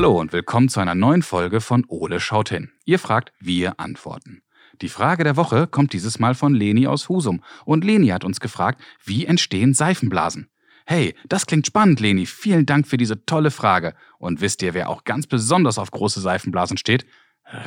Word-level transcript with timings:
Hallo 0.00 0.18
und 0.18 0.32
willkommen 0.32 0.70
zu 0.70 0.80
einer 0.80 0.94
neuen 0.94 1.20
Folge 1.20 1.60
von 1.60 1.84
Ole 1.86 2.20
schaut 2.20 2.48
hin. 2.48 2.70
Ihr 2.86 2.98
fragt, 2.98 3.34
wir 3.38 3.78
antworten. 3.78 4.40
Die 4.80 4.88
Frage 4.88 5.24
der 5.24 5.36
Woche 5.36 5.66
kommt 5.66 5.92
dieses 5.92 6.18
Mal 6.18 6.34
von 6.34 6.54
Leni 6.54 6.86
aus 6.86 7.10
Husum 7.10 7.42
und 7.66 7.84
Leni 7.84 8.06
hat 8.06 8.24
uns 8.24 8.40
gefragt, 8.40 8.80
wie 9.04 9.26
entstehen 9.26 9.74
Seifenblasen? 9.74 10.48
Hey, 10.86 11.14
das 11.28 11.44
klingt 11.44 11.66
spannend, 11.66 12.00
Leni. 12.00 12.24
Vielen 12.24 12.64
Dank 12.64 12.86
für 12.86 12.96
diese 12.96 13.26
tolle 13.26 13.50
Frage. 13.50 13.92
Und 14.18 14.40
wisst 14.40 14.62
ihr, 14.62 14.72
wer 14.72 14.88
auch 14.88 15.04
ganz 15.04 15.26
besonders 15.26 15.76
auf 15.76 15.90
große 15.90 16.22
Seifenblasen 16.22 16.78
steht? 16.78 17.04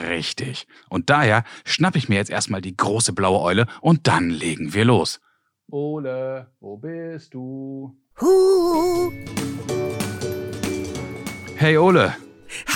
Richtig. 0.07 0.65
Und 0.89 1.11
daher 1.11 1.43
schnapp 1.65 1.95
ich 1.95 2.09
mir 2.09 2.15
jetzt 2.15 2.31
erstmal 2.31 2.61
die 2.61 2.75
große 2.75 3.13
blaue 3.13 3.41
Eule 3.41 3.67
und 3.79 4.07
dann 4.07 4.31
legen 4.31 4.73
wir 4.73 4.85
los. 4.85 5.21
Ole, 5.69 6.51
wo 6.59 6.77
bist 6.77 7.35
du? 7.35 7.95
Huh. 8.19 9.11
Hey 11.63 11.77
Ole. 11.77 12.13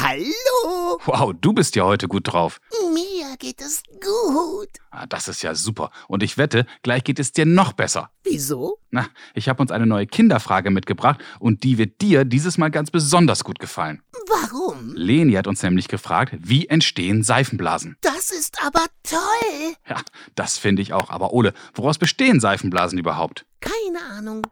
Hallo. 0.01 0.97
Wow, 1.03 1.33
du 1.41 1.51
bist 1.51 1.75
ja 1.75 1.83
heute 1.83 2.07
gut 2.07 2.31
drauf. 2.31 2.61
Mir 2.93 3.35
geht 3.37 3.59
es 3.59 3.83
gut. 3.99 4.69
Ah, 4.91 5.05
das 5.05 5.27
ist 5.27 5.41
ja 5.41 5.55
super. 5.55 5.91
Und 6.07 6.23
ich 6.23 6.37
wette, 6.37 6.65
gleich 6.83 7.03
geht 7.03 7.19
es 7.19 7.33
dir 7.33 7.45
noch 7.45 7.73
besser. 7.73 8.11
Wieso? 8.23 8.77
Na, 8.89 9.07
ich 9.33 9.49
habe 9.49 9.61
uns 9.61 9.71
eine 9.71 9.85
neue 9.85 10.07
Kinderfrage 10.07 10.69
mitgebracht 10.71 11.21
und 11.39 11.65
die 11.65 11.77
wird 11.77 11.99
dir 11.99 12.23
dieses 12.23 12.57
Mal 12.57 12.71
ganz 12.71 12.89
besonders 12.89 13.43
gut 13.43 13.59
gefallen. 13.59 14.01
Warum? 14.25 14.93
Leni 14.95 15.33
hat 15.33 15.47
uns 15.47 15.61
nämlich 15.63 15.89
gefragt, 15.89 16.37
wie 16.39 16.67
entstehen 16.67 17.23
Seifenblasen? 17.23 17.97
Das 17.99 18.31
ist 18.31 18.65
aber 18.65 18.85
toll. 19.03 19.75
Ja, 19.89 19.97
das 20.35 20.57
finde 20.57 20.81
ich 20.81 20.93
auch. 20.93 21.09
Aber 21.09 21.33
Ole, 21.33 21.53
woraus 21.73 21.97
bestehen 21.97 22.39
Seifenblasen 22.39 22.97
überhaupt? 22.97 23.45
Keine 23.59 23.99
Ahnung. 24.13 24.47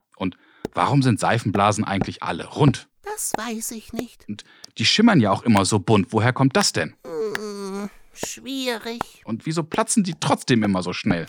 Warum 0.76 1.02
sind 1.02 1.22
Seifenblasen 1.22 1.86
eigentlich 1.86 2.22
alle 2.22 2.45
rund? 2.45 2.90
Das 3.04 3.31
weiß 3.38 3.72
ich 3.72 3.94
nicht. 3.94 4.26
Und 4.28 4.44
die 4.78 4.86
schimmern 4.86 5.22
ja 5.22 5.32
auch 5.32 5.44
immer 5.44 5.64
so 5.64 5.80
bunt. 5.80 6.08
Woher 6.12 6.34
kommt 6.34 6.58
das 6.58 6.73
denn? 6.73 6.95
Hm, 7.06 7.90
schwierig. 8.14 9.00
Und 9.23 9.45
wieso 9.45 9.64
platzen 9.64 10.04
die 10.04 10.16
trotzdem 10.20 10.64
immer 10.64 10.84
so 10.84 10.92
schnell? 10.92 11.28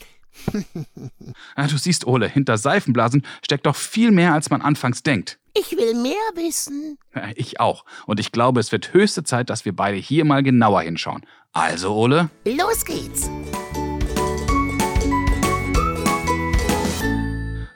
ah, 1.54 1.68
du 1.68 1.78
siehst, 1.78 2.06
Ole, 2.08 2.28
hinter 2.28 2.58
Seifenblasen 2.58 3.24
steckt 3.42 3.66
doch 3.66 3.76
viel 3.76 4.10
mehr, 4.10 4.34
als 4.34 4.50
man 4.50 4.62
anfangs 4.62 5.04
denkt. 5.04 5.38
Ich 5.54 5.76
will 5.76 5.94
mehr 5.94 6.12
wissen. 6.34 6.98
Ja, 7.14 7.28
Ich 7.36 7.60
auch. 7.60 7.84
Und 8.06 8.18
ich 8.18 8.32
glaube, 8.32 8.58
es 8.58 8.72
wird 8.72 8.92
höchste 8.92 9.22
Zeit, 9.22 9.48
dass 9.48 9.64
wir 9.64 9.74
beide 9.74 9.96
hier 9.96 10.24
mal 10.24 10.42
genauer 10.42 10.82
hinschauen. 10.82 11.24
Also, 11.52 11.94
Ole, 11.94 12.30
Los 12.44 12.84
geht's. 12.84 13.30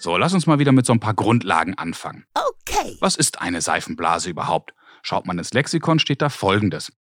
So 0.00 0.16
lass 0.16 0.32
uns 0.32 0.46
mal 0.46 0.58
wieder 0.58 0.72
mit 0.72 0.86
so 0.86 0.92
ein 0.92 1.00
paar 1.00 1.14
Grundlagen 1.14 1.74
anfangen. 1.76 2.24
Okay. 2.34 2.96
Was 3.00 3.16
ist 3.16 3.40
eine 3.40 3.60
Seifenblase 3.60 4.30
überhaupt? 4.30 4.72
Schaut 5.02 5.26
man 5.26 5.38
ins 5.38 5.52
Lexikon, 5.52 5.98
steht 5.98 6.22
da 6.22 6.28
folgendes. 6.28 6.92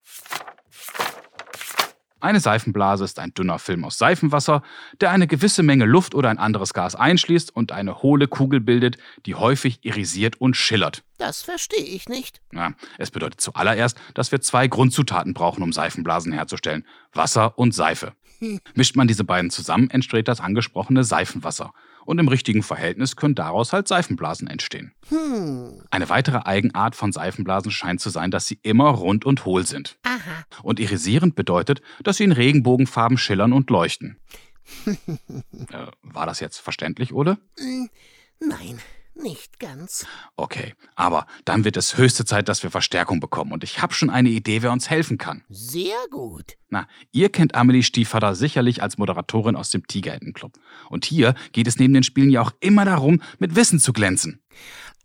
Eine 2.22 2.40
Seifenblase 2.40 3.04
ist 3.04 3.18
ein 3.18 3.32
dünner 3.32 3.58
Film 3.58 3.82
aus 3.82 3.96
Seifenwasser, 3.96 4.62
der 5.00 5.10
eine 5.10 5.26
gewisse 5.26 5.62
Menge 5.62 5.86
Luft 5.86 6.14
oder 6.14 6.28
ein 6.28 6.36
anderes 6.36 6.74
Gas 6.74 6.94
einschließt 6.94 7.56
und 7.56 7.72
eine 7.72 8.02
hohle 8.02 8.28
Kugel 8.28 8.60
bildet, 8.60 8.98
die 9.24 9.34
häufig 9.34 9.78
irisiert 9.82 10.38
und 10.38 10.54
schillert. 10.54 11.02
Das 11.16 11.40
verstehe 11.40 11.82
ich 11.82 12.10
nicht. 12.10 12.42
Ja, 12.52 12.74
es 12.98 13.10
bedeutet 13.10 13.40
zuallererst, 13.40 13.98
dass 14.12 14.32
wir 14.32 14.42
zwei 14.42 14.68
Grundzutaten 14.68 15.32
brauchen, 15.32 15.62
um 15.62 15.72
Seifenblasen 15.72 16.32
herzustellen: 16.32 16.86
Wasser 17.14 17.58
und 17.58 17.74
Seife. 17.74 18.12
Mischt 18.74 18.96
man 18.96 19.08
diese 19.08 19.24
beiden 19.24 19.50
zusammen, 19.50 19.88
entsteht 19.88 20.28
das 20.28 20.40
angesprochene 20.40 21.04
Seifenwasser. 21.04 21.72
Und 22.10 22.18
im 22.18 22.26
richtigen 22.26 22.64
Verhältnis 22.64 23.14
können 23.14 23.36
daraus 23.36 23.72
halt 23.72 23.86
Seifenblasen 23.86 24.48
entstehen. 24.48 24.90
Hm. 25.10 25.80
Eine 25.92 26.08
weitere 26.08 26.38
Eigenart 26.38 26.96
von 26.96 27.12
Seifenblasen 27.12 27.70
scheint 27.70 28.00
zu 28.00 28.10
sein, 28.10 28.32
dass 28.32 28.48
sie 28.48 28.58
immer 28.64 28.88
rund 28.88 29.24
und 29.24 29.44
hohl 29.44 29.64
sind. 29.64 29.96
Aha. 30.02 30.44
Und 30.64 30.80
irisierend 30.80 31.36
bedeutet, 31.36 31.82
dass 32.02 32.16
sie 32.16 32.24
in 32.24 32.32
Regenbogenfarben 32.32 33.16
schillern 33.16 33.52
und 33.52 33.70
leuchten. 33.70 34.16
äh, 34.86 35.86
war 36.02 36.26
das 36.26 36.40
jetzt 36.40 36.58
verständlich, 36.58 37.12
oder? 37.12 37.38
Hm, 37.60 37.88
Nein, 38.40 38.80
nicht 39.22 39.60
ganz. 39.60 40.06
Okay, 40.36 40.74
aber 40.94 41.26
dann 41.44 41.64
wird 41.64 41.76
es 41.76 41.96
höchste 41.96 42.24
Zeit, 42.24 42.48
dass 42.48 42.62
wir 42.62 42.70
Verstärkung 42.70 43.20
bekommen. 43.20 43.52
Und 43.52 43.64
ich 43.64 43.82
habe 43.82 43.94
schon 43.94 44.10
eine 44.10 44.28
Idee, 44.28 44.62
wer 44.62 44.72
uns 44.72 44.90
helfen 44.90 45.18
kann. 45.18 45.44
Sehr 45.48 45.96
gut. 46.10 46.56
Na, 46.68 46.86
ihr 47.12 47.30
kennt 47.30 47.54
Amelie 47.54 47.82
Stiefvater 47.82 48.34
sicherlich 48.34 48.82
als 48.82 48.98
Moderatorin 48.98 49.56
aus 49.56 49.70
dem 49.70 49.86
Tigerentenclub. 49.86 50.58
Und 50.88 51.04
hier 51.04 51.34
geht 51.52 51.66
es 51.66 51.78
neben 51.78 51.94
den 51.94 52.02
Spielen 52.02 52.30
ja 52.30 52.42
auch 52.42 52.52
immer 52.60 52.84
darum, 52.84 53.22
mit 53.38 53.56
Wissen 53.56 53.80
zu 53.80 53.92
glänzen. 53.92 54.42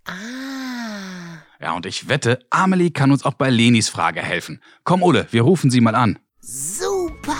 Ah. 0.06 1.42
Ja, 1.60 1.74
und 1.74 1.86
ich 1.86 2.10
wette, 2.10 2.40
Amelie 2.50 2.92
kann 2.92 3.12
uns 3.12 3.24
auch 3.26 3.34
bei 3.34 3.50
Lenis 3.50 3.90
Frage 3.90 4.22
helfen. 4.22 4.62
Komm, 4.84 5.02
Ole, 5.02 5.28
wir 5.32 5.42
rufen 5.42 5.72
sie 5.72 5.82
mal 5.82 5.96
an. 5.96 6.20
Super. 6.40 7.38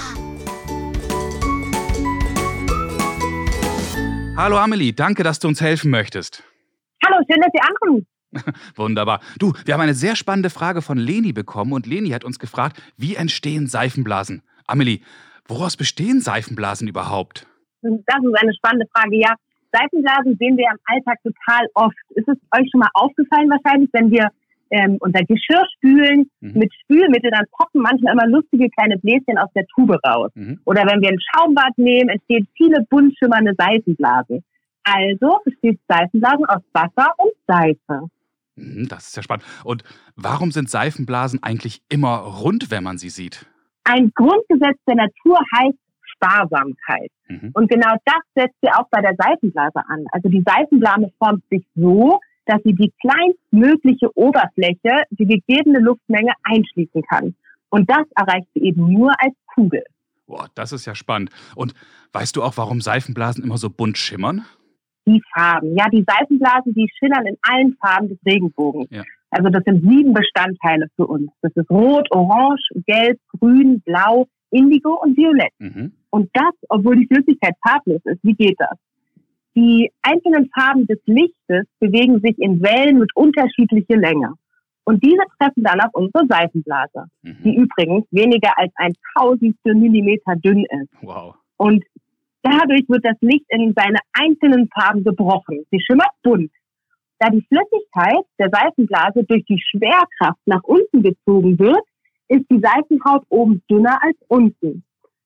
Hallo 4.38 4.58
Amelie, 4.58 4.94
danke, 4.94 5.24
dass 5.24 5.40
du 5.40 5.48
uns 5.48 5.62
helfen 5.62 5.90
möchtest. 5.92 6.44
Hallo, 7.16 7.26
schön, 7.30 7.42
dass 7.42 7.52
Sie 7.54 7.62
anrufen. 7.62 8.08
Wunderbar. 8.76 9.22
Du, 9.40 9.54
wir 9.64 9.74
haben 9.74 9.82
eine 9.82 9.94
sehr 9.94 10.16
spannende 10.16 10.50
Frage 10.50 10.82
von 10.82 10.98
Leni 10.98 11.32
bekommen 11.32 11.72
und 11.74 11.88
Leni 11.88 12.10
hat 12.10 12.26
uns 12.26 12.40
gefragt, 12.40 12.82
wie 12.98 13.16
entstehen 13.16 13.68
Seifenblasen? 13.68 14.42
Amelie, 14.68 15.00
woraus 15.48 15.78
bestehen 15.78 16.20
Seifenblasen 16.20 16.88
überhaupt? 16.88 17.48
Das 17.82 17.92
ist 17.94 18.42
eine 18.42 18.54
spannende 18.56 18.88
Frage. 18.94 19.16
Ja, 19.18 19.34
Seifenblasen 19.72 20.36
sehen 20.40 20.58
wir 20.58 20.66
im 20.70 20.80
Alltag 20.86 21.20
total 21.24 21.66
oft. 21.76 21.96
Ist 22.10 22.28
es 22.28 22.38
euch 22.58 22.68
schon 22.72 22.80
mal 22.80 22.90
aufgefallen 22.96 23.50
wahrscheinlich, 23.50 23.90
wenn 23.94 24.12
wir 24.12 24.28
ähm, 24.72 24.98
unser 25.00 25.22
Geschirr 25.24 25.64
spülen 25.78 26.30
Mhm. 26.42 26.60
mit 26.60 26.74
Spülmittel, 26.82 27.32
dann 27.32 27.46
poppen 27.52 27.82
manchmal 27.82 28.14
immer 28.14 28.28
lustige 28.28 28.68
kleine 28.72 28.98
Bläschen 28.98 29.38
aus 29.38 29.50
der 29.56 29.66
Tube 29.68 29.98
raus. 30.06 30.32
Mhm. 30.34 30.60
Oder 30.66 30.82
wenn 30.88 31.02
wir 31.02 31.10
ein 31.10 31.20
Schaumbad 31.32 31.78
nehmen, 31.78 32.10
entstehen 32.10 32.48
viele 32.58 32.84
bunt 32.90 33.16
schimmernde 33.18 33.54
Seifenblasen. 33.58 34.44
Also 34.86 35.40
besteht 35.44 35.80
Seifenblasen 35.88 36.46
aus 36.46 36.62
Wasser 36.74 37.12
und 37.18 37.32
Seife. 37.48 38.10
Mhm, 38.56 38.88
Das 38.88 39.08
ist 39.08 39.18
ja 39.18 39.24
spannend. 39.24 39.46
Und 39.64 39.84
warum 40.16 40.52
sind 40.52 40.70
Seifenblasen 40.70 41.42
eigentlich 41.44 41.82
immer 41.90 42.18
rund, 42.18 42.72
wenn 42.72 42.84
man 42.84 42.98
sie 42.98 43.10
sieht? 43.10 43.46
Ein 43.84 44.12
Grundgesetz 44.16 44.78
der 44.88 44.96
Natur 44.96 45.40
heißt 45.58 45.78
Sparsamkeit. 46.04 47.12
Mhm. 47.28 47.52
Und 47.54 47.70
genau 47.70 47.96
das 48.06 48.22
setzt 48.36 48.56
sie 48.62 48.70
auch 48.70 48.88
bei 48.90 49.02
der 49.02 49.16
Seifenblase 49.18 49.80
an. 49.88 50.06
Also 50.12 50.30
die 50.30 50.44
Seifenblase 50.46 51.12
formt 51.18 51.44
sich 51.50 51.66
so, 51.76 52.20
dass 52.46 52.62
sie 52.64 52.74
die 52.74 52.94
kleinstmögliche 53.02 54.16
Oberfläche, 54.16 55.04
die 55.10 55.26
gegebene 55.26 55.80
Luftmenge 55.80 56.32
einschließen 56.44 57.02
kann. 57.10 57.36
Und 57.70 57.90
das 57.90 58.06
erreicht 58.16 58.48
sie 58.54 58.62
eben 58.62 58.94
nur 58.94 59.12
als 59.20 59.34
Kugel. 59.54 59.84
Boah, 60.28 60.48
das 60.56 60.72
ist 60.72 60.86
ja 60.86 60.96
spannend. 60.96 61.32
Und 61.56 61.74
weißt 62.14 62.36
du 62.36 62.44
auch, 62.44 62.56
warum 62.58 62.82
Seifenblasen 62.82 63.44
immer 63.44 63.58
so 63.58 63.70
bunt 63.70 63.98
schimmern? 63.98 64.46
Die 65.08 65.22
Farben, 65.34 65.76
ja, 65.78 65.86
die 65.92 66.04
Seifenblasen, 66.08 66.74
die 66.74 66.90
schillern 66.98 67.26
in 67.28 67.38
allen 67.44 67.78
Farben 67.80 68.10
des 68.10 68.18
Regenbogens. 68.26 68.88
Ja. 68.92 69.04
Also 69.30 69.50
das 69.50 69.64
sind 69.66 69.82
sieben 69.88 70.14
Bestandteile 70.14 70.88
für 70.96 71.06
uns. 71.06 71.30
Das 71.42 71.52
ist 71.56 71.70
Rot, 71.70 72.08
Orange, 72.12 72.64
Gelb, 72.88 73.20
Grün, 73.40 73.82
Blau, 73.82 74.28
Indigo 74.50 75.00
und 75.02 75.18
Violett. 75.18 75.52
Mhm. 75.60 75.92
Und 76.10 76.30
das, 76.34 76.54
obwohl 76.70 76.96
die 76.96 77.08
Flüssigkeit 77.08 77.54
farblos 77.68 78.02
ist. 78.06 78.20
Wie 78.24 78.34
geht 78.34 78.56
das? 78.58 78.78
Die 79.56 79.92
einzelnen 80.02 80.50
Farben 80.54 80.88
des 80.88 81.00
Lichtes 81.06 81.66
bewegen 81.80 82.20
sich 82.22 82.38
in 82.40 82.62
Wellen 82.62 83.00
mit 83.00 83.10
unterschiedlicher 83.16 83.98
Länge. 83.98 84.34
Und 84.86 85.04
diese 85.04 85.24
treffen 85.40 85.64
dann 85.64 85.82
auf 85.82 85.94
unsere 85.94 86.28
Seifenblase, 86.28 87.06
die 87.24 87.58
Mhm. 87.58 87.64
übrigens 87.64 88.06
weniger 88.12 88.58
als 88.58 88.72
ein 88.76 88.94
Tausendstel 89.18 89.76
Millimeter 89.76 90.36
dünn 90.36 90.64
ist. 90.66 90.90
Wow. 91.02 91.36
Und 91.58 91.84
dadurch 92.46 92.88
wird 92.88 93.04
das 93.04 93.18
Licht 93.22 93.46
in 93.50 93.74
seine 93.76 94.00
einzelnen 94.14 94.70
Farben 94.70 95.04
gebrochen. 95.04 95.66
Sie 95.72 95.80
schimmert 95.80 96.12
bunt. 96.24 96.52
Da 97.20 97.30
die 97.30 97.46
Flüssigkeit 97.48 98.26
der 98.38 98.50
Seifenblase 98.52 99.24
durch 99.24 99.44
die 99.46 99.60
Schwerkraft 99.60 100.40
nach 100.46 100.64
unten 100.64 101.02
gezogen 101.02 101.58
wird, 101.58 101.84
ist 102.28 102.46
die 102.52 102.60
Seifenhaut 102.60 103.24
oben 103.30 103.62
dünner 103.70 103.98
als 104.02 104.18
unten. 104.28 104.84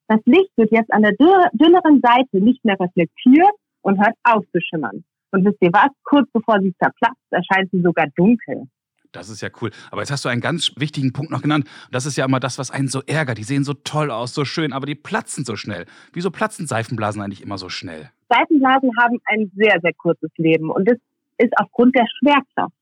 Das 0.08 0.20
Licht 0.26 0.52
wird 0.56 0.72
jetzt 0.72 0.92
an 0.92 1.04
der 1.04 1.14
dünn- 1.14 1.50
dünneren 1.54 2.02
Seite 2.02 2.44
nicht 2.44 2.64
mehr 2.64 2.80
reflektiert 2.80 3.54
und 3.82 4.00
hört 4.00 4.16
auf 4.24 4.44
zu 4.52 4.62
schimmern. 4.62 5.04
Und 5.32 5.46
wisst 5.46 5.62
ihr 5.62 5.72
was? 5.72 5.90
Kurz 6.04 6.30
bevor 6.32 6.60
sie 6.62 6.74
zerplatzt, 6.82 7.22
erscheint 7.30 7.70
sie 7.72 7.82
sogar 7.82 8.08
dunkel. 8.16 8.68
Das 9.12 9.30
ist 9.30 9.42
ja 9.42 9.50
cool. 9.62 9.72
Aber 9.92 10.02
jetzt 10.02 10.12
hast 10.12 10.24
du 10.26 10.30
einen 10.30 10.42
ganz 10.42 10.72
wichtigen 10.78 11.14
Punkt 11.14 11.32
noch 11.32 11.42
genannt. 11.42 11.68
Das 11.92 12.06
ist 12.06 12.16
ja 12.16 12.26
immer 12.26 12.40
das, 12.40 12.60
was 12.60 12.70
einen 12.70 12.88
so 12.88 13.02
ärgert. 13.08 13.38
Die 13.38 13.44
sehen 13.44 13.64
so 13.64 13.74
toll 13.74 14.12
aus, 14.12 14.34
so 14.34 14.46
schön, 14.46 14.72
aber 14.72 14.86
die 14.86 14.96
platzen 14.96 15.46
so 15.46 15.56
schnell. 15.56 15.86
Wieso 16.14 16.30
platzen 16.30 16.68
Seifenblasen 16.68 17.22
eigentlich 17.22 17.42
immer 17.42 17.58
so 17.58 17.70
schnell? 17.70 18.12
Seifenblasen 18.30 18.92
haben 19.00 19.20
ein 19.26 19.52
sehr, 19.56 19.80
sehr 19.82 19.94
kurzes 19.94 20.30
Leben 20.38 20.70
und 20.70 20.88
das 20.88 20.98
ist 21.38 21.54
aufgrund 21.58 21.96
der 21.96 22.06
Schwerkraft. 22.20 22.74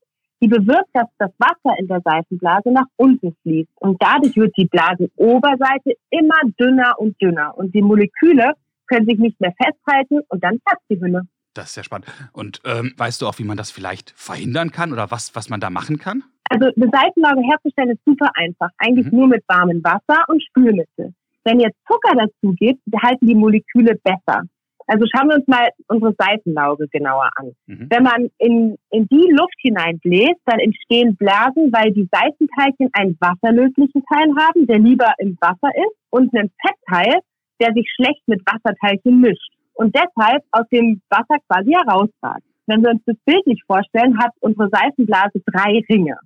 Die 0.41 0.47
bewirkt, 0.47 0.89
dass 0.93 1.07
das 1.17 1.31
Wasser 1.39 1.79
in 1.79 1.87
der 1.87 2.01
Seifenblase 2.01 2.71
nach 2.71 2.85
unten 2.97 3.35
fließt 3.41 3.71
und 3.77 4.01
dadurch 4.01 4.35
wird 4.35 4.55
die 4.57 4.67
Blasenoberseite 4.67 5.93
immer 6.11 6.39
dünner 6.59 6.93
und 6.99 7.19
dünner 7.21 7.57
und 7.57 7.73
die 7.73 7.81
Moleküle 7.81 8.51
können 8.87 9.07
sich 9.07 9.17
nicht 9.17 9.39
mehr 9.41 9.53
festhalten 9.61 10.19
und 10.27 10.43
dann 10.43 10.59
platzt 10.59 10.83
die 10.89 10.99
Hülle. 10.99 11.21
Das 11.57 11.69
ist 11.71 11.75
ja 11.75 11.83
spannend. 11.83 12.07
Und 12.33 12.61
ähm, 12.65 12.93
weißt 12.97 13.21
du 13.21 13.27
auch, 13.27 13.39
wie 13.39 13.43
man 13.43 13.57
das 13.57 13.71
vielleicht 13.71 14.11
verhindern 14.15 14.71
kann 14.71 14.93
oder 14.93 15.11
was, 15.11 15.35
was 15.35 15.49
man 15.49 15.59
da 15.59 15.69
machen 15.69 15.97
kann? 15.97 16.23
Also 16.49 16.67
eine 16.75 16.89
Seifenlauge 16.91 17.41
herzustellen 17.49 17.89
ist 17.91 18.01
super 18.05 18.29
einfach. 18.35 18.69
Eigentlich 18.77 19.11
Mhm. 19.11 19.17
nur 19.17 19.27
mit 19.27 19.43
warmem 19.47 19.83
Wasser 19.83 20.23
und 20.27 20.41
Spülmittel. 20.43 21.13
Wenn 21.43 21.59
jetzt 21.59 21.77
Zucker 21.87 22.13
dazu 22.15 22.53
gibt, 22.55 22.81
halten 23.01 23.25
die 23.25 23.35
Moleküle 23.35 23.95
besser. 24.03 24.43
Also 24.89 25.05
schauen 25.13 25.27
wir 25.27 25.35
uns 25.35 25.47
mal 25.47 25.67
unsere 25.89 26.13
Seifenlauge 26.17 26.87
genauer 26.87 27.29
an. 27.35 27.51
Mhm. 27.65 27.87
Wenn 27.89 28.03
man 28.03 28.29
in, 28.37 28.77
in 28.91 29.05
die 29.09 29.29
Luft 29.31 29.55
hineinbläst, 29.59 30.39
dann 30.45 30.59
entstehen 30.59 31.17
Blasen, 31.17 31.73
weil 31.73 31.91
die 31.91 32.07
Seifenteilchen 32.11 32.89
einen 32.93 33.17
wasserlöslichen 33.19 34.03
Teil 34.05 34.29
haben, 34.39 34.65
der 34.67 34.79
lieber 34.79 35.11
im 35.17 35.37
Wasser 35.41 35.69
ist, 35.75 35.97
und 36.09 36.33
einen 36.33 36.51
Fettteil, 36.61 37.19
der 37.59 37.73
sich 37.73 37.89
schlecht 37.95 38.21
mit 38.27 38.41
Wasserteilchen 38.45 39.19
mischt 39.19 39.51
und 39.77 39.95
deshalb 39.95 40.43
aus 40.51 40.67
dem 40.71 41.01
Wasser 41.09 41.37
quasi 41.47 41.71
herausragt. 41.71 42.43
Wenn 42.65 42.81
wir 42.81 42.89
uns 42.89 43.01
das 43.05 43.15
bildlich 43.25 43.61
vorstellen, 43.65 44.19
hat 44.19 44.31
unsere 44.41 44.69
Seifenblase 44.69 45.41
drei 45.45 45.81
Ringe. 45.89 46.17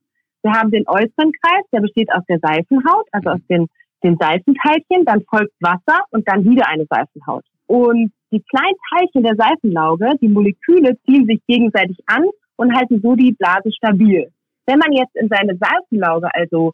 Wir 0.42 0.52
haben 0.54 0.72
den 0.72 0.88
äußeren 0.88 1.32
Kreis, 1.44 1.66
der 1.72 1.82
besteht 1.82 2.12
aus 2.12 2.24
der 2.28 2.40
Seifenhaut, 2.40 3.06
also 3.12 3.30
aus 3.32 3.42
den, 3.50 3.68
den 4.04 4.18
Seifenteilchen, 4.18 5.06
dann 5.06 5.24
folgt 5.30 5.54
Wasser 5.60 6.00
und 6.10 6.28
dann 6.28 6.44
wieder 6.46 6.68
eine 6.68 6.88
Seifenhaut. 6.90 7.44
Und 7.68 8.12
die 8.32 8.42
kleinen 8.50 8.78
Teilchen 8.90 9.24
der 9.24 9.36
Seifenlauge, 9.36 10.14
die 10.22 10.30
Moleküle, 10.30 10.98
ziehen 11.06 11.26
sich 11.28 11.42
gegenseitig 11.48 11.98
an 12.08 12.26
und 12.56 12.76
halten 12.76 13.02
so 13.04 13.16
die 13.16 13.34
Blase 13.34 13.72
stabil. 13.72 14.32
Wenn 14.66 14.80
man 14.80 14.94
jetzt 14.94 15.16
in 15.16 15.30
seine 15.30 15.58
Seifenlauge 15.58 16.34
also 16.34 16.74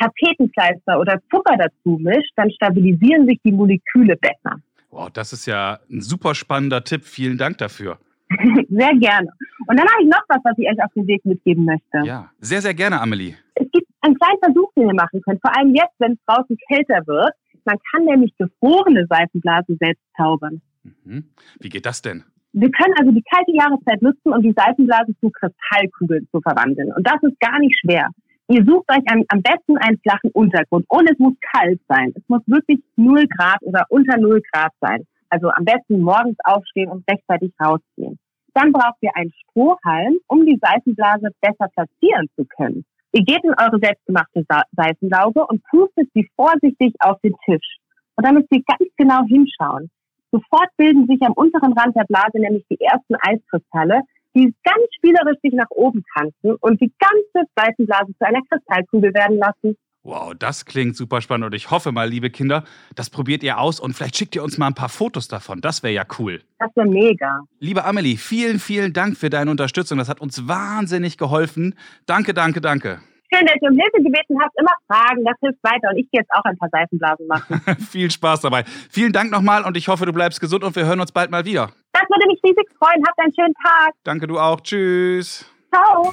Tapetenkleister 0.00 0.98
oder 0.98 1.20
Zucker 1.30 1.56
dazu 1.56 1.98
mischt, 2.00 2.32
dann 2.36 2.50
stabilisieren 2.50 3.26
sich 3.26 3.38
die 3.44 3.52
Moleküle 3.52 4.16
besser. 4.16 4.60
Wow, 4.94 5.10
das 5.10 5.32
ist 5.32 5.46
ja 5.46 5.80
ein 5.90 6.00
super 6.00 6.36
spannender 6.36 6.84
Tipp. 6.84 7.02
Vielen 7.04 7.36
Dank 7.36 7.58
dafür. 7.58 7.98
Sehr 8.70 8.94
gerne. 8.94 9.28
Und 9.66 9.76
dann 9.76 9.88
habe 9.88 10.02
ich 10.02 10.08
noch 10.08 10.22
was, 10.28 10.38
was 10.44 10.56
ich 10.56 10.68
euch 10.68 10.84
auf 10.84 10.92
den 10.94 11.08
Weg 11.08 11.24
mitgeben 11.24 11.64
möchte. 11.64 12.06
Ja, 12.06 12.30
sehr, 12.38 12.60
sehr 12.60 12.74
gerne, 12.74 13.00
Amelie. 13.00 13.34
Es 13.54 13.66
gibt 13.72 13.88
einen 14.02 14.16
kleinen 14.16 14.38
Versuch, 14.40 14.72
den 14.76 14.88
ihr 14.88 14.94
machen 14.94 15.20
könnt, 15.22 15.40
vor 15.40 15.56
allem 15.56 15.74
jetzt, 15.74 15.94
wenn 15.98 16.12
es 16.12 16.18
draußen 16.26 16.56
kälter 16.68 17.00
wird. 17.06 17.32
Man 17.64 17.76
kann 17.90 18.04
nämlich 18.04 18.32
gefrorene 18.38 19.06
Seifenblasen 19.08 19.78
selbst 19.80 20.02
zaubern. 20.16 20.60
Mhm. 20.82 21.24
Wie 21.58 21.70
geht 21.70 21.86
das 21.86 22.00
denn? 22.00 22.22
Wir 22.52 22.70
können 22.70 22.94
also 23.00 23.10
die 23.10 23.24
kalte 23.34 23.52
Jahreszeit 23.52 24.00
nutzen, 24.00 24.32
um 24.32 24.42
die 24.42 24.54
Seifenblasen 24.56 25.16
zu 25.20 25.30
Kristallkugeln 25.30 26.28
zu 26.30 26.40
verwandeln. 26.40 26.92
Und 26.92 27.04
das 27.04 27.20
ist 27.22 27.40
gar 27.40 27.58
nicht 27.58 27.76
schwer. 27.80 28.10
Ihr 28.48 28.62
sucht 28.64 28.90
euch 28.90 29.02
am, 29.10 29.24
am 29.28 29.40
besten 29.40 29.78
einen 29.78 29.98
flachen 30.00 30.30
Untergrund 30.32 30.84
und 30.88 31.10
es 31.10 31.18
muss 31.18 31.34
kalt 31.52 31.80
sein. 31.88 32.12
Es 32.14 32.22
muss 32.28 32.42
wirklich 32.46 32.80
0 32.96 33.26
Grad 33.28 33.62
oder 33.62 33.86
unter 33.88 34.18
0 34.18 34.42
Grad 34.52 34.72
sein. 34.80 35.06
Also 35.30 35.48
am 35.50 35.64
besten 35.64 36.00
morgens 36.00 36.36
aufstehen 36.44 36.90
und 36.90 37.08
rechtzeitig 37.10 37.52
rausgehen. 37.58 38.18
Dann 38.52 38.72
braucht 38.72 38.98
ihr 39.00 39.10
einen 39.14 39.32
Strohhalm, 39.32 40.18
um 40.28 40.44
die 40.44 40.58
Seifenblase 40.60 41.30
besser 41.40 41.68
platzieren 41.74 42.28
zu 42.36 42.44
können. 42.44 42.84
Ihr 43.12 43.24
geht 43.24 43.42
in 43.44 43.54
eure 43.58 43.78
selbstgemachte 43.80 44.44
Seifenlauge 44.76 45.46
und 45.46 45.62
pustet 45.70 46.10
sie 46.14 46.28
vorsichtig 46.36 46.94
auf 47.00 47.18
den 47.20 47.34
Tisch. 47.46 47.78
Und 48.16 48.26
dann 48.26 48.34
müsst 48.34 48.52
ihr 48.52 48.62
ganz 48.66 48.90
genau 48.96 49.22
hinschauen. 49.26 49.90
Sofort 50.30 50.68
bilden 50.76 51.06
sich 51.06 51.22
am 51.22 51.32
unteren 51.32 51.72
Rand 51.72 51.96
der 51.96 52.04
Blase 52.04 52.38
nämlich 52.38 52.64
die 52.68 52.80
ersten 52.80 53.14
Eiskristalle, 53.20 54.02
die 54.34 54.54
ganz 54.64 54.84
spielerisch 54.96 55.38
sich 55.42 55.52
nach 55.52 55.70
oben 55.70 56.02
tanzen 56.16 56.56
und 56.60 56.80
die 56.80 56.92
ganze 56.98 57.48
Seifenblase 57.56 58.12
zu 58.18 58.26
einer 58.26 58.40
Kristallkugel 58.50 59.14
werden 59.14 59.38
lassen. 59.38 59.76
Wow, 60.04 60.34
das 60.38 60.66
klingt 60.66 60.96
super 60.96 61.22
spannend 61.22 61.46
und 61.46 61.54
ich 61.54 61.70
hoffe 61.70 61.90
mal, 61.90 62.06
liebe 62.06 62.28
Kinder, 62.28 62.64
das 62.94 63.08
probiert 63.08 63.42
ihr 63.42 63.58
aus 63.58 63.80
und 63.80 63.94
vielleicht 63.94 64.16
schickt 64.16 64.36
ihr 64.36 64.42
uns 64.42 64.58
mal 64.58 64.66
ein 64.66 64.74
paar 64.74 64.90
Fotos 64.90 65.28
davon. 65.28 65.62
Das 65.62 65.82
wäre 65.82 65.94
ja 65.94 66.04
cool. 66.18 66.42
Das 66.58 66.70
wäre 66.76 66.86
mega. 66.86 67.40
Liebe 67.58 67.84
Amelie, 67.84 68.18
vielen, 68.18 68.58
vielen 68.58 68.92
Dank 68.92 69.16
für 69.16 69.30
deine 69.30 69.50
Unterstützung. 69.50 69.96
Das 69.96 70.10
hat 70.10 70.20
uns 70.20 70.46
wahnsinnig 70.46 71.16
geholfen. 71.16 71.74
Danke, 72.04 72.34
danke, 72.34 72.60
danke. 72.60 73.00
Schön, 73.32 73.46
dass 73.46 73.56
ihr 73.62 73.70
um 73.70 73.78
Hilfe 73.78 74.02
gebeten 74.02 74.36
habt. 74.42 74.54
Immer 74.58 74.72
fragen, 74.86 75.24
das 75.24 75.36
hilft 75.40 75.58
weiter. 75.62 75.88
Und 75.90 75.96
ich 75.96 76.10
gehe 76.10 76.20
jetzt 76.20 76.30
auch 76.32 76.44
ein 76.44 76.58
paar 76.58 76.68
Seifenblasen 76.70 77.26
machen. 77.26 77.62
Viel 77.90 78.10
Spaß 78.10 78.42
dabei. 78.42 78.64
Vielen 78.90 79.14
Dank 79.14 79.30
nochmal 79.30 79.64
und 79.64 79.74
ich 79.78 79.88
hoffe, 79.88 80.04
du 80.04 80.12
bleibst 80.12 80.38
gesund 80.38 80.64
und 80.64 80.76
wir 80.76 80.84
hören 80.84 81.00
uns 81.00 81.12
bald 81.12 81.30
mal 81.30 81.46
wieder. 81.46 81.70
Das 81.94 82.02
würde 82.10 82.26
mich 82.26 82.40
riesig 82.42 82.68
freuen. 82.76 83.02
Habt 83.06 83.18
einen 83.20 83.32
schönen 83.34 83.54
Tag. 83.54 83.94
Danke 84.02 84.26
du 84.26 84.38
auch. 84.38 84.60
Tschüss. 84.60 85.44
Ciao. 85.72 86.12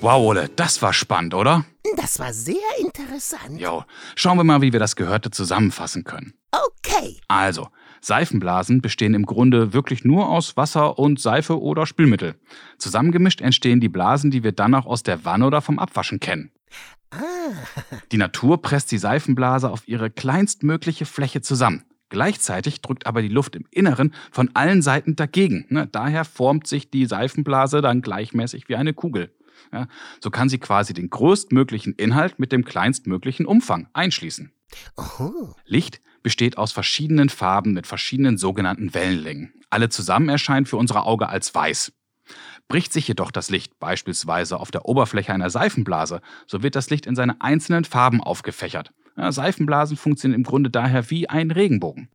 Wow, 0.00 0.24
Ole, 0.24 0.48
das 0.54 0.80
war 0.82 0.92
spannend, 0.92 1.34
oder? 1.34 1.64
Das 1.96 2.20
war 2.20 2.32
sehr 2.32 2.54
interessant. 2.78 3.60
Jo, 3.60 3.82
schauen 4.14 4.36
wir 4.38 4.44
mal, 4.44 4.60
wie 4.62 4.72
wir 4.72 4.78
das 4.78 4.94
Gehörte 4.94 5.32
zusammenfassen 5.32 6.04
können. 6.04 6.34
Okay. 6.52 7.16
Also, 7.26 7.68
Seifenblasen 8.00 8.80
bestehen 8.82 9.14
im 9.14 9.26
Grunde 9.26 9.72
wirklich 9.72 10.04
nur 10.04 10.28
aus 10.28 10.56
Wasser 10.56 10.96
und 10.98 11.20
Seife 11.20 11.60
oder 11.60 11.86
Spülmittel. 11.86 12.36
Zusammengemischt 12.78 13.40
entstehen 13.40 13.80
die 13.80 13.88
Blasen, 13.88 14.30
die 14.30 14.44
wir 14.44 14.52
dann 14.52 14.74
auch 14.76 14.86
aus 14.86 15.02
der 15.02 15.24
Wanne 15.24 15.46
oder 15.46 15.60
vom 15.60 15.80
Abwaschen 15.80 16.20
kennen. 16.20 16.52
Ah, 17.10 17.16
Die 18.12 18.16
Natur 18.16 18.62
presst 18.62 18.92
die 18.92 18.98
Seifenblase 18.98 19.70
auf 19.70 19.88
ihre 19.88 20.10
kleinstmögliche 20.10 21.04
Fläche 21.04 21.40
zusammen. 21.40 21.84
Gleichzeitig 22.08 22.80
drückt 22.80 23.06
aber 23.06 23.22
die 23.22 23.28
Luft 23.28 23.56
im 23.56 23.66
Inneren 23.70 24.14
von 24.30 24.50
allen 24.54 24.82
Seiten 24.82 25.16
dagegen. 25.16 25.66
Ne, 25.68 25.88
Daher 25.90 26.24
formt 26.24 26.66
sich 26.66 26.90
die 26.90 27.06
Seifenblase 27.06 27.80
dann 27.80 28.02
gleichmäßig 28.02 28.68
wie 28.68 28.76
eine 28.76 28.94
Kugel. 28.94 29.32
So 30.20 30.30
kann 30.30 30.48
sie 30.48 30.58
quasi 30.58 30.94
den 30.94 31.10
größtmöglichen 31.10 31.94
Inhalt 31.94 32.38
mit 32.38 32.52
dem 32.52 32.64
kleinstmöglichen 32.64 33.46
Umfang 33.46 33.88
einschließen. 33.94 34.52
oh, 34.96 35.54
Licht 35.64 36.00
besteht 36.22 36.58
aus 36.58 36.72
verschiedenen 36.72 37.28
Farben 37.28 37.72
mit 37.72 37.86
verschiedenen 37.86 38.36
sogenannten 38.36 38.94
Wellenlängen. 38.94 39.54
Alle 39.70 39.88
zusammen 39.88 40.28
erscheinen 40.28 40.66
für 40.66 40.76
unser 40.76 41.06
Auge 41.06 41.28
als 41.28 41.54
weiß. 41.54 41.92
Bricht 42.68 42.92
sich 42.92 43.06
jedoch 43.06 43.30
das 43.30 43.50
Licht 43.50 43.78
beispielsweise 43.78 44.58
auf 44.58 44.70
der 44.70 44.86
Oberfläche 44.86 45.32
einer 45.32 45.50
Seifenblase, 45.50 46.20
so 46.46 46.62
wird 46.62 46.74
das 46.74 46.90
Licht 46.90 47.06
in 47.06 47.14
seine 47.14 47.40
einzelnen 47.40 47.84
Farben 47.84 48.20
aufgefächert. 48.20 48.92
Ja, 49.16 49.32
Seifenblasen 49.32 49.96
funktionieren 49.96 50.40
im 50.40 50.44
Grunde 50.44 50.70
daher 50.70 51.10
wie 51.10 51.28
ein 51.28 51.50
Regenbogen. 51.50 52.10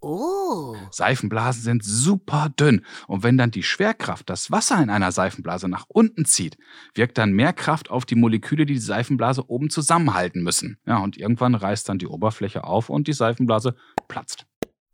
oh. 0.00 0.74
Seifenblasen 0.90 1.62
sind 1.62 1.84
super 1.84 2.48
dünn 2.58 2.84
und 3.08 3.22
wenn 3.22 3.36
dann 3.36 3.50
die 3.50 3.62
Schwerkraft 3.62 4.30
das 4.30 4.50
Wasser 4.50 4.82
in 4.82 4.88
einer 4.88 5.12
Seifenblase 5.12 5.68
nach 5.68 5.84
unten 5.88 6.24
zieht, 6.24 6.56
wirkt 6.94 7.18
dann 7.18 7.32
mehr 7.32 7.52
Kraft 7.52 7.90
auf 7.90 8.04
die 8.04 8.14
Moleküle, 8.14 8.66
die 8.66 8.74
die 8.74 8.80
Seifenblase 8.80 9.50
oben 9.50 9.68
zusammenhalten 9.68 10.42
müssen. 10.42 10.78
Ja, 10.86 10.98
und 10.98 11.16
irgendwann 11.16 11.54
reißt 11.54 11.88
dann 11.88 11.98
die 11.98 12.06
Oberfläche 12.06 12.64
auf 12.64 12.88
und 12.88 13.08
die 13.08 13.12
Seifenblase 13.12 13.74
platzt. 14.08 14.46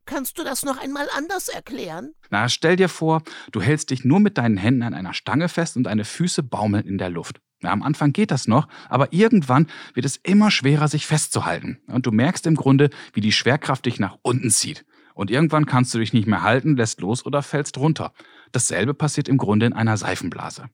Kannst 0.05 0.39
du 0.39 0.45
das 0.45 0.65
noch 0.65 0.83
einmal 0.83 1.07
anders 1.17 1.49
erklären? 1.49 2.13
Na, 2.31 2.49
stell 2.49 2.77
dir 2.77 2.89
vor, 2.89 3.23
du 3.53 3.61
hältst 3.63 3.91
dich 3.91 4.05
nur 4.05 4.19
mit 4.19 4.37
deinen 4.37 4.57
Händen 4.57 4.83
an 4.83 4.95
einer 4.95 5.15
Stange 5.15 5.49
fest 5.49 5.77
und 5.77 5.85
deine 5.85 6.05
Füße 6.05 6.43
baumeln 6.43 6.87
in 6.87 6.99
der 6.99 7.09
Luft. 7.11 7.41
Ja, 7.63 7.71
am 7.71 7.83
Anfang 7.83 8.13
geht 8.13 8.31
das 8.31 8.49
noch, 8.49 8.69
aber 8.89 9.13
irgendwann 9.13 9.67
wird 9.95 10.07
es 10.07 10.17
immer 10.17 10.51
schwerer, 10.51 10.89
sich 10.89 11.07
festzuhalten. 11.07 11.79
Und 11.87 12.07
du 12.07 12.11
merkst 12.11 12.47
im 12.47 12.57
Grunde, 12.57 12.91
wie 13.13 13.21
die 13.21 13.33
Schwerkraft 13.33 13.87
dich 13.87 14.01
nach 14.01 14.19
unten 14.23 14.51
zieht. 14.51 14.85
Und 15.15 15.31
irgendwann 15.31 15.67
kannst 15.67 15.93
du 15.95 15.99
dich 15.99 16.13
nicht 16.13 16.27
mehr 16.27 16.43
halten, 16.43 16.77
lässt 16.77 17.01
los 17.01 17.27
oder 17.27 17.43
fällst 17.43 17.79
runter. 17.79 18.13
Dasselbe 18.51 18.95
passiert 18.95 19.29
im 19.29 19.39
Grunde 19.39 19.67
in 19.67 19.73
einer 19.73 19.97
Seifenblase. 19.97 20.71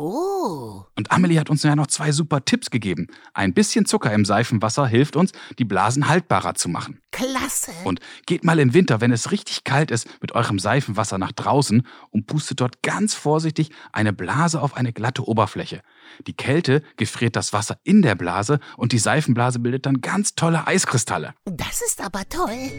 Oh. 0.00 0.84
Und 0.96 1.10
Amelie 1.10 1.40
hat 1.40 1.50
uns 1.50 1.64
ja 1.64 1.74
noch 1.74 1.88
zwei 1.88 2.12
super 2.12 2.44
Tipps 2.44 2.70
gegeben. 2.70 3.08
Ein 3.34 3.52
bisschen 3.52 3.84
Zucker 3.84 4.12
im 4.12 4.24
Seifenwasser 4.24 4.86
hilft 4.86 5.16
uns, 5.16 5.32
die 5.58 5.64
Blasen 5.64 6.08
haltbarer 6.08 6.54
zu 6.54 6.68
machen. 6.68 7.00
Klasse. 7.10 7.72
Und 7.82 7.98
geht 8.24 8.44
mal 8.44 8.60
im 8.60 8.74
Winter, 8.74 9.00
wenn 9.00 9.10
es 9.10 9.32
richtig 9.32 9.64
kalt 9.64 9.90
ist, 9.90 10.06
mit 10.22 10.36
eurem 10.36 10.60
Seifenwasser 10.60 11.18
nach 11.18 11.32
draußen 11.32 11.84
und 12.10 12.28
pustet 12.28 12.60
dort 12.60 12.80
ganz 12.84 13.14
vorsichtig 13.14 13.70
eine 13.90 14.12
Blase 14.12 14.62
auf 14.62 14.76
eine 14.76 14.92
glatte 14.92 15.26
Oberfläche. 15.26 15.82
Die 16.28 16.36
Kälte 16.36 16.84
gefriert 16.96 17.34
das 17.34 17.52
Wasser 17.52 17.78
in 17.82 18.02
der 18.02 18.14
Blase 18.14 18.60
und 18.76 18.92
die 18.92 19.00
Seifenblase 19.00 19.58
bildet 19.58 19.84
dann 19.84 20.00
ganz 20.00 20.36
tolle 20.36 20.68
Eiskristalle. 20.68 21.34
das 21.44 21.82
ist 21.82 22.00
aber 22.00 22.28
toll. 22.28 22.70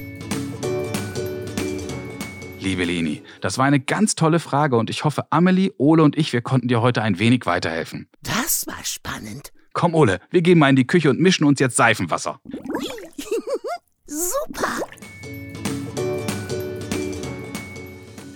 Liebe 2.62 2.84
Leni, 2.84 3.24
das 3.40 3.58
war 3.58 3.66
eine 3.66 3.80
ganz 3.80 4.16
tolle 4.16 4.40
Frage 4.40 4.76
und 4.76 4.90
ich 4.90 5.06
hoffe, 5.06 5.32
Amelie, 5.32 5.72
Ole 5.78 6.04
und 6.04 6.18
ich, 6.18 6.34
wir 6.34 6.42
konnten 6.42 6.68
dir 6.68 6.82
heute 6.82 7.02
ein 7.02 7.18
wenig 7.18 7.46
weiterhelfen. 7.46 8.10
Das 8.22 8.68
war 8.68 8.84
spannend. 8.84 9.54
Komm, 9.72 9.96
Ole, 9.96 10.20
wir 10.30 10.42
gehen 10.42 10.60
mal 10.60 10.70
in 10.70 10.76
die 10.76 10.88
Küche 10.88 11.10
und 11.10 11.22
mischen 11.22 11.46
uns 11.46 11.60
jetzt 11.60 11.78
Seifenwasser. 11.78 12.42
Super. 14.06 14.80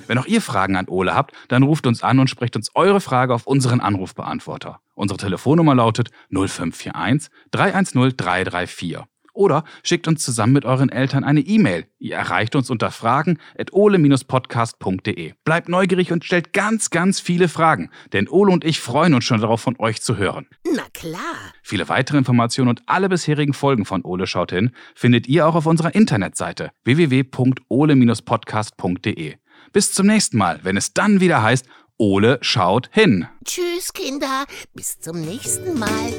Wenn 0.08 0.18
auch 0.18 0.26
ihr 0.26 0.42
Fragen 0.42 0.78
an 0.78 0.88
Ole 0.88 1.14
habt, 1.14 1.34
dann 1.50 1.64
ruft 1.64 1.86
uns 1.86 2.04
an 2.04 2.20
und 2.20 2.30
sprecht 2.30 2.56
uns 2.56 2.70
eure 2.76 3.02
Frage 3.02 3.34
auf 3.34 3.46
unseren 3.46 3.82
Anrufbeantworter. 3.82 4.80
Unsere 4.96 5.18
Telefonnummer 5.18 5.76
lautet 5.76 6.12
0541 6.30 7.30
310 7.52 8.16
334. 8.16 9.13
Oder 9.34 9.64
schickt 9.84 10.08
uns 10.08 10.24
zusammen 10.24 10.54
mit 10.54 10.66
euren 10.66 10.90
Eltern 10.90 11.24
eine 11.24 11.40
E-Mail. 11.42 11.88
Ihr 11.98 12.16
erreicht 12.16 12.56
uns 12.56 12.70
unter 12.70 12.92
fragen.ole-podcast.de. 12.92 15.34
Bleibt 15.44 15.70
neugierig 15.70 16.12
und 16.12 16.24
stellt 16.24 16.54
ganz, 16.54 16.92
ganz 16.92 17.20
viele 17.20 17.50
Fragen, 17.50 17.90
denn 18.14 18.30
Ole 18.30 18.52
und 18.52 18.64
ich 18.64 18.80
freuen 18.80 19.16
uns 19.16 19.26
schon 19.26 19.42
darauf, 19.42 19.62
von 19.62 19.76
euch 19.80 20.02
zu 20.02 20.18
hören. 20.18 20.46
Na 20.76 20.84
klar. 20.94 21.20
Viele 21.64 21.90
weitere 21.90 22.18
Informationen 22.18 22.70
und 22.70 22.84
alle 22.86 23.10
bisherigen 23.10 23.54
Folgen 23.54 23.86
von 23.86 24.04
Ole 24.04 24.28
schaut 24.28 24.52
hin 24.52 24.70
findet 24.96 25.28
ihr 25.28 25.48
auch 25.48 25.56
auf 25.56 25.66
unserer 25.66 25.96
Internetseite 25.96 26.70
www.ole-podcast.de. 26.84 29.36
Bis 29.72 29.94
zum 29.94 30.08
nächsten 30.08 30.38
Mal, 30.38 30.60
wenn 30.64 30.76
es 30.78 30.94
dann 30.94 31.20
wieder 31.20 31.42
heißt, 31.42 31.66
Ole 31.98 32.38
schaut 32.42 32.90
hin. 32.92 33.28
Tschüss, 33.46 33.94
Kinder. 33.94 34.46
Bis 34.74 35.00
zum 35.00 35.22
nächsten 35.22 35.80
Mal. 35.80 36.14